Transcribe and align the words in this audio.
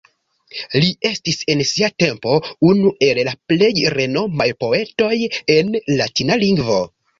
Li 0.77 0.87
estis 1.09 1.37
en 1.53 1.61
sia 1.71 1.89
tempo 2.05 2.39
unu 2.71 2.95
el 3.09 3.21
la 3.29 3.35
plej 3.53 3.71
renomaj 3.99 4.49
poetoj 4.65 5.13
en 5.59 5.73
latina 6.03 6.43
lingvo. 6.49 6.83